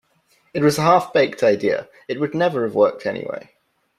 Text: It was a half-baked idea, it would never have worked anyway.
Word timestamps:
It 0.55 0.63
was 0.63 0.79
a 0.79 0.81
half-baked 0.81 1.43
idea, 1.43 1.87
it 2.07 2.19
would 2.19 2.33
never 2.33 2.63
have 2.63 2.73
worked 2.73 3.05
anyway. 3.05 3.51